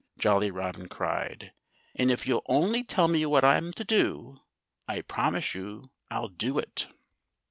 [0.17, 1.53] Jolly Robin cried.
[1.93, 4.39] "And if you'll only tell me what I'm to do,
[4.87, 6.87] I promise you I'll do it!"